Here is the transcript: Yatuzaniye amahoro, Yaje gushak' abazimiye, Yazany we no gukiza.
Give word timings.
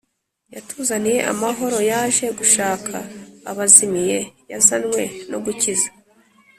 Yatuzaniye 0.53 1.19
amahoro, 1.31 1.77
Yaje 1.89 2.25
gushak' 2.37 2.93
abazimiye, 3.51 4.19
Yazany 4.51 4.85
we 4.93 5.03
no 5.31 5.37
gukiza. 5.45 5.89